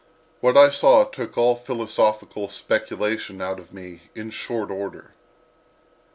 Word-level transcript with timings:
What 0.39 0.57
I 0.57 0.71
saw 0.71 1.03
took 1.03 1.37
all 1.37 1.55
philosophical 1.55 2.49
speculation 2.49 3.39
out 3.39 3.59
of 3.59 3.71
me 3.71 4.09
in 4.15 4.31
short 4.31 4.71
order. 4.71 5.13